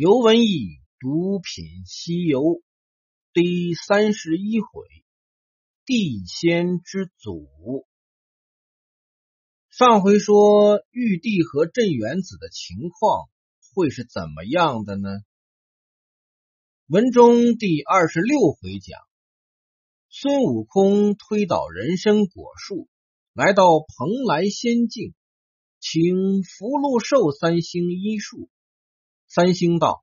[0.00, 2.62] 尤文义独品西游
[3.32, 4.86] 第三十一回：
[5.84, 7.48] 地仙之祖。
[9.70, 13.28] 上回说玉帝和镇元子的情况
[13.74, 15.08] 会是怎么样的呢？
[16.86, 19.00] 文中第二十六回讲，
[20.08, 22.88] 孙悟空推倒人参果树，
[23.32, 25.12] 来到蓬莱仙境，
[25.80, 28.48] 请福禄寿三星医术。
[29.30, 30.02] 三星道：“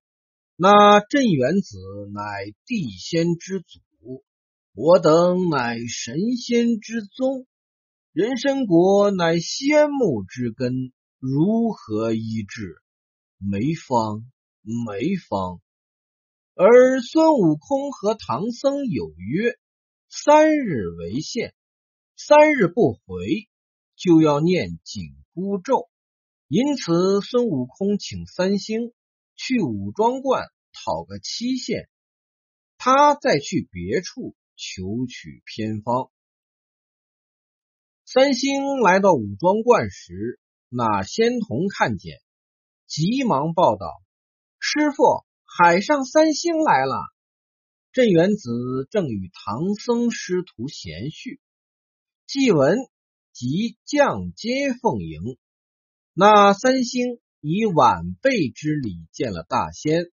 [0.55, 1.79] 那镇元子
[2.13, 2.21] 乃
[2.67, 4.23] 地仙之祖，
[4.75, 7.47] 我等乃神仙之宗。
[8.11, 12.75] 人参果乃仙木之根，如何医治？
[13.39, 14.23] 没方，
[14.61, 15.59] 没方。”
[16.53, 19.57] 而孙悟空和唐僧有约，
[20.07, 21.55] 三日为限，
[22.15, 23.25] 三日不回
[23.97, 25.89] 就要念紧箍咒。
[26.47, 28.93] 因此，孙悟空请三星。
[29.35, 31.89] 去武装观讨个期限，
[32.77, 36.09] 他再去别处求取偏方。
[38.05, 42.19] 三星来到武装观时，那仙童看见，
[42.87, 43.87] 急忙报道
[44.59, 46.95] ：“师傅，海上三星来了。”
[47.91, 51.39] 镇元子正与唐僧师徒闲叙，
[52.27, 52.77] 祭文
[53.31, 55.37] 即降阶奉迎。
[56.13, 57.19] 那三星。
[57.47, 60.09] 以晚辈之礼见了大仙，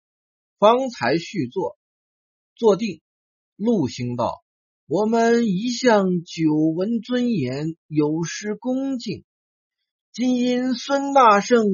[0.59, 1.79] 方才续坐，
[2.57, 3.03] 坐定。
[3.55, 4.43] 陆星道
[4.89, 9.27] ：“我们一向久闻尊严，有失恭敬。
[10.11, 11.67] 今因孙大圣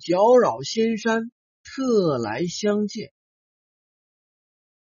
[0.00, 1.30] 搅扰仙山，
[1.62, 3.12] 特来相见。”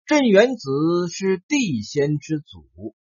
[0.05, 0.69] 镇元子
[1.11, 2.93] 是地仙之祖，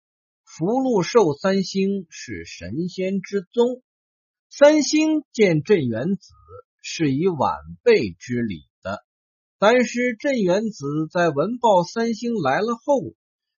[0.44, 3.82] 福禄寿三星是神仙之宗。
[4.48, 6.34] 三星见镇元子。
[6.82, 9.04] 是以晚辈之礼的，
[9.58, 13.14] 但是镇元子在闻报三星来了后，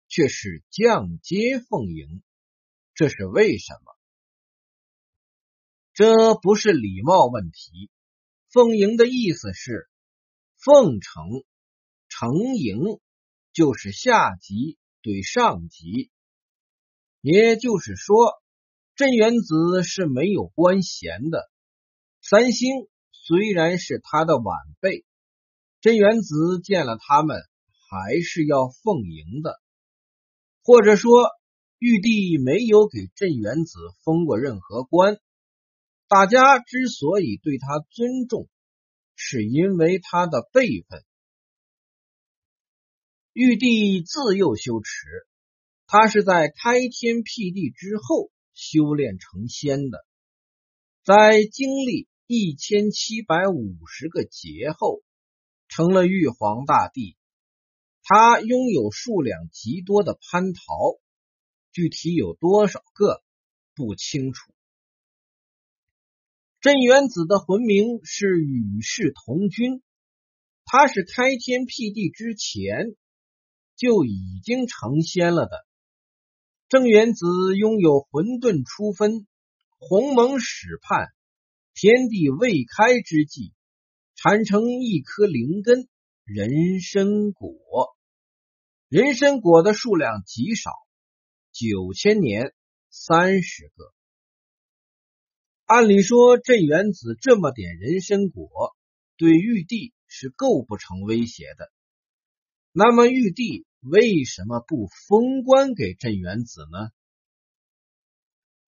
[0.09, 2.23] 却是降阶奉迎，
[2.95, 3.97] 这是为什么？
[5.95, 7.91] 这不是礼貌问题。
[8.51, 9.89] 奉迎的意思是
[10.57, 11.25] 奉承，
[12.09, 13.01] 承迎
[13.53, 16.11] 就是下级对上级，
[17.21, 18.43] 也就是说，
[18.95, 21.51] 镇元子是没有官衔的，
[22.21, 22.89] 三星。
[23.25, 25.05] 虽然是他的晚辈，
[25.81, 27.41] 镇元子见了他们
[27.89, 29.61] 还是要奉迎的，
[30.65, 31.31] 或者说
[31.79, 35.21] 玉帝没有给镇元子封过任何官。
[36.09, 38.49] 大家之所以对他尊重，
[39.15, 41.05] 是因为他的辈分。
[43.33, 45.07] 玉帝自幼修持，
[45.87, 50.05] 他是在开天辟地之后修炼成仙的，
[51.05, 52.09] 在经历。
[52.27, 55.03] 一千七百五十个劫后，
[55.69, 57.17] 成了玉皇大帝。
[58.05, 61.01] 他拥有数量极多的蟠桃，
[61.73, 63.23] 具体有多少个
[63.75, 64.53] 不清楚。
[66.61, 69.83] 镇元子的魂名是与世同君，
[70.65, 72.95] 他是开天辟地之前
[73.77, 75.67] 就已经成仙了的。
[76.69, 79.27] 镇元子拥有混沌初分、
[79.79, 81.09] 鸿蒙始判。
[81.75, 83.55] 天地未开之际，
[84.15, 85.89] 产成一颗灵根——
[86.25, 86.51] 人
[86.81, 87.97] 参果。
[88.89, 90.71] 人参果的数量极少，
[91.51, 92.55] 九千年
[92.91, 93.95] 三十个。
[95.65, 98.77] 按理说，镇元子这么点人参果，
[99.17, 101.73] 对玉帝是构不成威胁的。
[102.71, 106.91] 那么，玉帝为什么不封官给镇元子呢？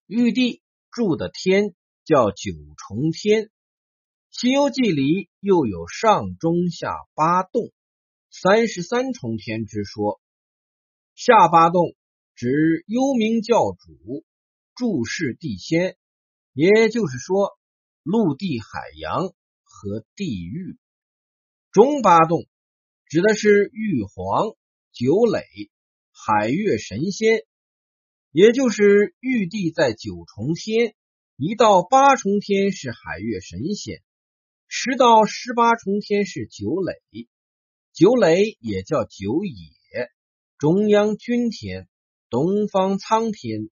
[0.06, 1.74] 玉帝住的天。
[2.04, 3.44] 叫九重天，
[4.30, 7.72] 《西游记》里又有上中下八洞，
[8.30, 10.20] 三十三重天之说。
[11.14, 11.94] 下八洞
[12.34, 14.22] 指幽冥教主
[14.74, 15.96] 注释地仙，
[16.52, 17.58] 也就是说
[18.02, 19.28] 陆地、海洋
[19.62, 20.76] 和地狱。
[21.72, 22.44] 中八洞
[23.06, 24.54] 指的是玉皇、
[24.92, 25.42] 九磊、
[26.12, 27.46] 海月神仙，
[28.30, 30.94] 也就是玉帝在九重天。
[31.46, 34.02] 一到八重天是海月神仙，
[34.66, 37.02] 十到十八重天是九垒，
[37.92, 40.08] 九垒也叫九野，
[40.56, 41.86] 中央君天、
[42.30, 43.68] 东方苍天、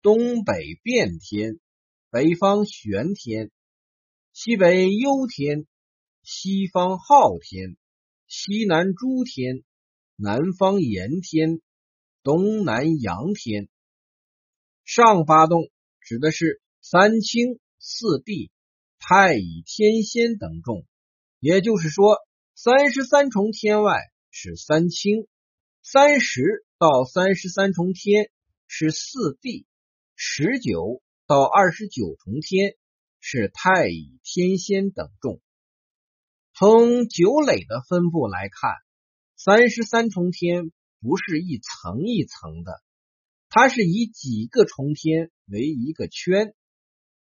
[0.00, 1.60] 东北变天、
[2.08, 3.50] 北方玄天、
[4.32, 5.66] 西北幽天、
[6.22, 7.76] 西方昊天、
[8.26, 9.62] 西南诸天、
[10.16, 11.60] 南方炎天、
[12.22, 13.68] 东南阳天。
[14.86, 15.68] 上八洞
[16.00, 16.62] 指的是。
[16.86, 18.50] 三清四帝、
[18.98, 20.84] 太乙天仙等众，
[21.40, 22.18] 也就是说，
[22.54, 23.96] 三十三重天外
[24.30, 25.26] 是三清，
[25.82, 28.30] 三十到三十三重天
[28.66, 29.64] 是四帝，
[30.14, 32.76] 十九到二十九重天
[33.18, 35.40] 是太乙天仙等众。
[36.52, 38.72] 从九垒的分布来看，
[39.36, 40.70] 三十三重天
[41.00, 42.82] 不是一层一层的，
[43.48, 46.54] 它是以几个重天为一个圈，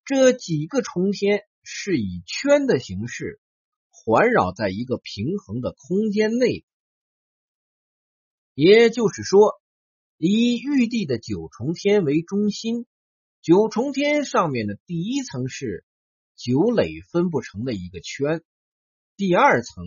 [0.08, 3.42] 这几个重天是以圈的形式
[3.90, 6.64] 环绕在一个平衡的空间内。
[8.54, 9.60] 也就是说，
[10.16, 12.86] 以玉帝的九重天为中心，
[13.42, 15.84] 九重天上面的第一层是
[16.36, 18.42] 九垒分布成的一个圈。
[19.14, 19.84] 第二层，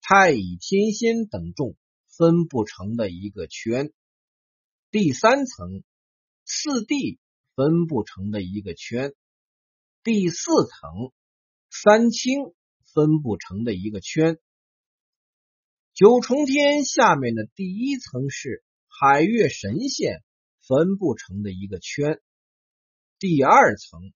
[0.00, 1.76] 太乙天仙等众
[2.08, 3.88] 分布成的一个圈；
[4.90, 5.84] 第三层，
[6.46, 7.18] 四帝
[7.54, 9.10] 分布成的一个圈；
[10.04, 11.14] 第四层，
[11.70, 12.52] 三清
[12.92, 14.38] 分布成的一个圈。
[15.94, 20.22] 九重天下面的第一层是海月神仙
[20.60, 22.18] 分布成的一个圈；
[23.18, 24.12] 第二层，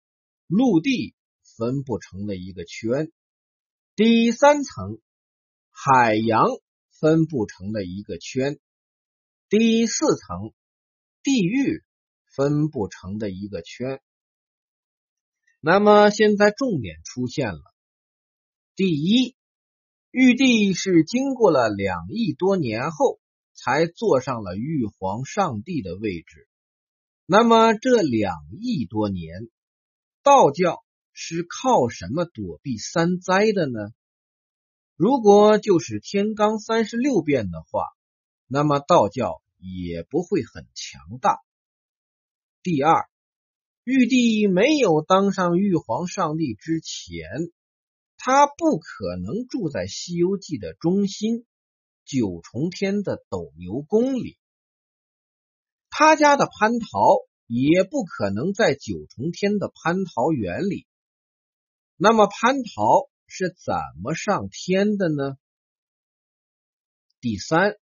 [0.46, 1.14] 陆地
[1.58, 3.12] 分布成的一个圈。
[3.94, 5.02] 第三层
[5.70, 6.46] 海洋
[6.98, 8.58] 分布成的一个圈，
[9.50, 10.54] 第四层
[11.22, 11.84] 地狱
[12.34, 14.00] 分布成的一个圈。
[15.66, 17.62] 那么现在重点出现了：
[18.76, 19.34] 第一，
[20.10, 23.18] 玉帝是经过了两亿多年后
[23.54, 26.46] 才坐上了玉皇上帝的位置。
[27.24, 29.48] 那么这两亿多年，
[30.22, 30.84] 道教。
[31.16, 33.78] 是靠什么躲避三灾的呢？
[34.96, 37.86] 如果就是天罡三十六变的话，
[38.48, 41.38] 那么道教也不会很强大。
[42.64, 43.08] 第二，
[43.84, 47.28] 玉帝没有当上玉皇上帝之前，
[48.16, 51.44] 他不可能住在《西游记》的中心
[52.06, 54.38] 九重天的斗牛宫里，
[55.90, 60.86] 他家的蟠桃也不可能在九重天的蟠桃园里。
[61.98, 65.36] 那么蟠桃是怎么上天的呢？
[67.20, 67.76] 第三，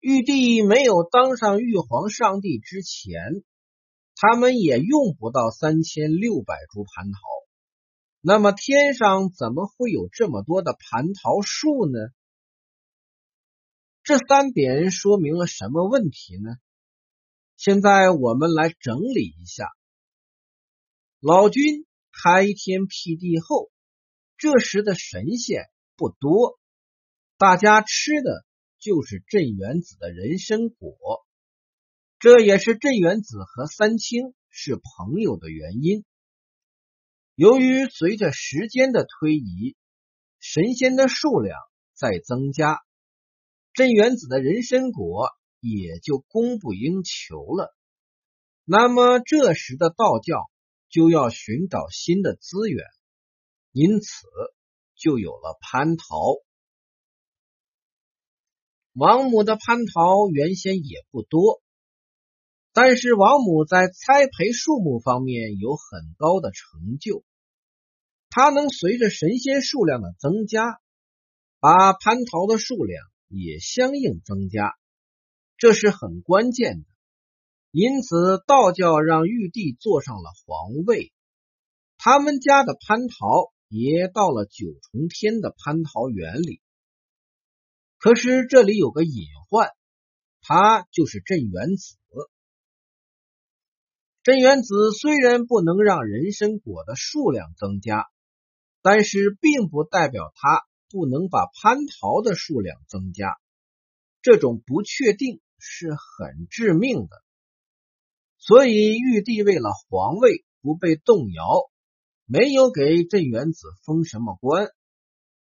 [0.00, 3.42] 玉帝没有当上玉皇上帝之前，
[4.20, 7.20] 他们也用不到三千六百株蟠桃。
[8.20, 11.98] 那么天上怎么会有这么多的蟠桃树呢？
[14.02, 16.56] 这三点说明了什么问题呢？
[17.56, 19.68] 现在我们来整理一下，
[21.20, 21.86] 老君。
[22.20, 23.70] 开天辟地后，
[24.38, 26.58] 这时的神仙不多，
[27.36, 28.44] 大家吃的
[28.80, 31.17] 就是镇元子的人参果，
[32.18, 36.04] 这也是镇元子和三清是朋友的原因。
[37.34, 39.76] 由于随着时间的推移，
[40.40, 41.58] 神仙的数量
[41.94, 42.80] 在增加，
[43.72, 45.30] 镇元子的人参果
[45.60, 47.74] 也就供不应求了。
[48.64, 50.50] 那么这时的道教。
[50.90, 52.82] 就要寻找新的资源，
[53.72, 54.26] 因此
[54.96, 56.42] 就有了蟠桃。
[58.94, 61.60] 王母的蟠桃原先也不多，
[62.80, 67.24] 但是王母在栽培树木方面有很高的成就，
[68.30, 70.78] 她能随着神仙数量的增加，
[71.58, 74.76] 把蟠桃的数量也相应增加，
[75.56, 76.84] 这是很关键的。
[77.72, 81.12] 因此，道教让玉帝坐上了皇位，
[81.96, 86.60] 他们家的蟠桃也到了九重天的蟠桃园里。
[87.98, 89.68] 可是这里有个隐患，
[90.42, 91.96] 他就是镇元子。
[94.28, 98.04] 镇元子虽然不能让人参果的数量增加，
[98.82, 103.38] 但是并不代表他不能把蟠桃的数量增加。
[104.20, 107.22] 这种不确定是很致命的。
[108.36, 111.70] 所以，玉帝为了皇位不被动摇，
[112.26, 114.68] 没有给镇元子封什么官，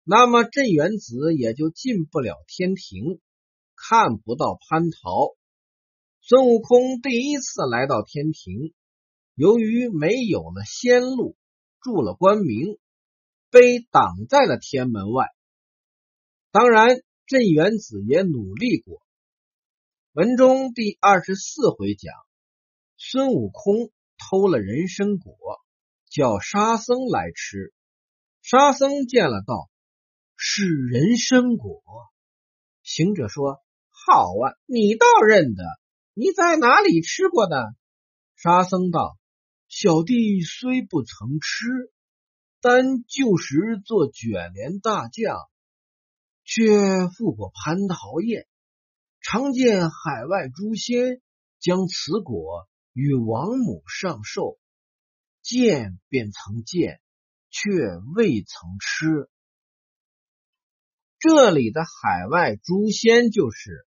[0.02, 3.20] 那么镇元子也就进不了天庭，
[3.76, 5.36] 看不到蟠桃。
[6.24, 8.72] 孙悟空第一次来到天庭，
[9.34, 11.36] 由于没有了仙路，
[11.80, 12.78] 住了官名，
[13.50, 15.26] 被挡在了天门外。
[16.52, 16.94] 当然，
[17.26, 19.02] 镇元子也努力过。
[20.12, 22.14] 文中第二十四回讲。
[22.96, 25.36] 孙悟空偷了人参果，
[26.08, 27.74] 叫沙僧来吃。
[28.42, 29.68] 沙僧见了，道
[30.38, 31.82] ：“是人参果。”
[32.84, 33.60] 行者说
[33.90, 35.64] ：“好啊，你倒认得。
[36.14, 37.74] 你在哪里吃过的？”
[38.36, 39.16] 沙僧道
[39.68, 41.92] ：“小弟虽不曾吃，
[42.60, 45.36] 但旧时做卷帘大将，
[46.44, 48.46] 却赴过蟠桃宴，
[49.20, 51.22] 常见海外诸仙
[51.60, 54.58] 将此果与王母上寿，
[55.40, 57.00] 见便曾见，
[57.50, 57.70] 却
[58.14, 59.30] 未曾吃。
[61.18, 63.86] 这里的海外诸仙就是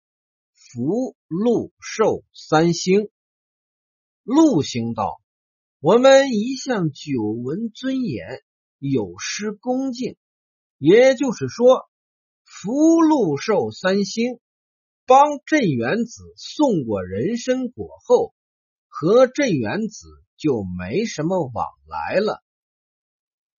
[0.72, 3.10] 福、禄、寿三星。
[4.22, 5.20] 禄星道
[5.82, 8.44] ：“我们一向久闻尊严，
[8.78, 10.16] 有失恭敬。
[10.78, 11.90] 也就是说，
[12.44, 14.40] 福、禄、寿三星
[15.08, 18.36] 帮镇元子送过人参果后，
[18.88, 20.06] 和镇元子
[20.38, 22.44] 就没什么往来了。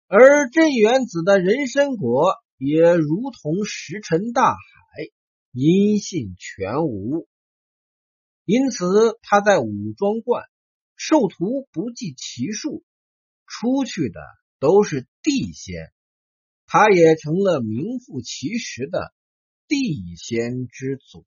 [0.07, 4.59] 而镇元子的人参果也如同石沉大海，
[5.53, 7.29] 音信全无。
[8.45, 10.45] 因此，他在武庄观。”
[11.03, 12.85] 授徒不计其数，
[13.47, 14.21] 出去的
[14.59, 15.91] 都是地仙，
[16.67, 19.15] 他也成了名副其实的
[19.67, 21.25] 地仙之祖。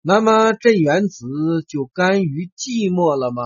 [0.00, 1.26] 那么镇元子
[1.66, 3.42] 就甘于寂寞了吗？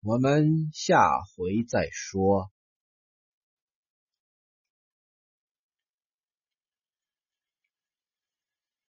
[0.00, 1.00] 我们下
[1.34, 2.52] 回再说。